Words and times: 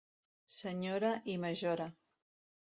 Senyora 0.53 1.11
i 1.35 1.37
majora. 1.45 1.87